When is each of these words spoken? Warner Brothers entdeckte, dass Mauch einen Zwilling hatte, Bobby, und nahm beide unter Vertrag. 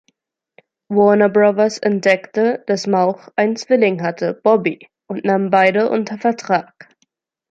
Warner 0.89 1.29
Brothers 1.29 1.77
entdeckte, 1.77 2.63
dass 2.65 2.87
Mauch 2.87 3.27
einen 3.35 3.55
Zwilling 3.55 4.01
hatte, 4.01 4.33
Bobby, 4.33 4.89
und 5.05 5.25
nahm 5.25 5.51
beide 5.51 5.91
unter 5.91 6.17
Vertrag. 6.17 6.89